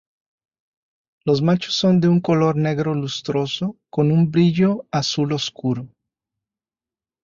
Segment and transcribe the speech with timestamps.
[1.27, 5.91] Los machos son de un color negro lustroso con un brillo azul oscuro.